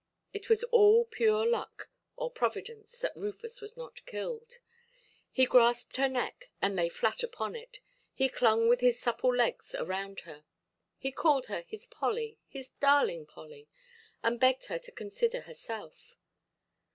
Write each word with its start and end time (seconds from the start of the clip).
It 0.33 0.49
was 0.49 0.63
all 0.71 1.05
pure 1.05 1.45
luck 1.45 1.87
or 2.15 2.31
Providence 2.31 3.01
that 3.01 3.15
Rufus 3.15 3.61
was 3.61 3.77
not 3.77 4.03
killed. 4.07 4.53
He 5.31 5.45
grasped 5.45 5.97
her 5.97 6.09
neck, 6.09 6.49
and 6.59 6.75
lay 6.75 6.89
flat 6.89 7.21
upon 7.21 7.55
it; 7.55 7.81
he 8.11 8.27
clung 8.27 8.67
with 8.67 8.79
his 8.79 8.97
supple 8.97 9.29
legs 9.31 9.75
around 9.75 10.21
her; 10.21 10.43
he 10.97 11.11
called 11.11 11.45
her 11.53 11.61
his 11.67 11.85
Polly, 11.85 12.39
his 12.47 12.69
darling 12.79 13.27
Polly, 13.27 13.69
and 14.23 14.39
begged 14.39 14.65
her 14.65 14.79
to 14.79 14.91
consider 14.91 15.41
herself. 15.41 16.15